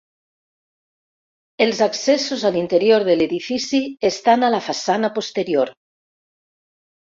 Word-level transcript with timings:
Els 1.65 1.81
accessos 1.87 2.45
a 2.49 2.53
l'interior 2.55 3.05
de 3.11 3.17
l'edifici 3.21 3.83
estan 4.11 4.49
a 4.49 4.53
la 4.57 4.65
façana 4.71 5.15
posterior. 5.21 5.77